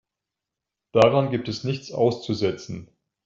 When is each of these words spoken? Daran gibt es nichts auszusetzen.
Daran 0.93 1.29
gibt 1.29 1.47
es 1.47 1.63
nichts 1.63 1.91
auszusetzen. 1.91 2.89